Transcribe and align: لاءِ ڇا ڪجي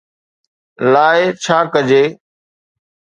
لاءِ 0.91 1.19
ڇا 1.43 1.57
ڪجي 1.73 2.03